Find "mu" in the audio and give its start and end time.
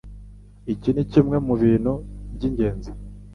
1.47-1.53